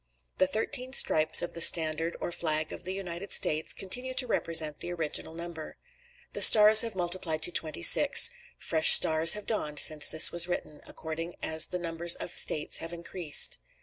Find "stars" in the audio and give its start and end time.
6.41-6.81, 8.93-9.35